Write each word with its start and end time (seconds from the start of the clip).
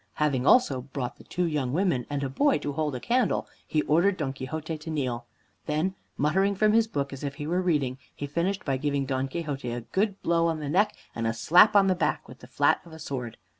Having 0.15 0.47
also 0.47 0.81
brought 0.81 1.17
the 1.17 1.23
two 1.23 1.43
young 1.45 1.73
women, 1.73 2.07
and 2.09 2.23
a 2.23 2.27
boy 2.27 2.57
to 2.57 2.73
hold 2.73 2.95
a 2.95 2.99
candle, 2.99 3.47
he 3.67 3.83
ordered 3.83 4.17
Don 4.17 4.33
Quixote 4.33 4.75
to 4.75 4.89
kneel. 4.89 5.27
Then 5.67 5.93
muttering 6.17 6.55
from 6.55 6.73
his 6.73 6.87
book, 6.87 7.13
as 7.13 7.23
if 7.23 7.35
he 7.35 7.45
were 7.45 7.61
reading, 7.61 7.99
he 8.15 8.25
finished 8.25 8.65
by 8.65 8.77
giving 8.77 9.05
Don 9.05 9.27
Quixote 9.27 9.69
a 9.69 9.81
good 9.81 10.19
blow 10.23 10.47
on 10.47 10.59
the 10.59 10.69
neck, 10.69 10.95
and 11.13 11.27
a 11.27 11.33
slap 11.35 11.75
on 11.75 11.85
the 11.85 11.93
back, 11.93 12.27
with 12.27 12.39
the 12.39 12.47
flat 12.47 12.81
of 12.83 12.93
a 12.93 12.97
sword. 12.97 13.37